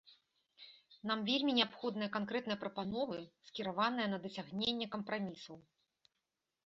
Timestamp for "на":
4.15-4.23